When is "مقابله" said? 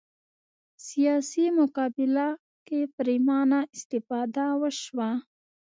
1.59-2.27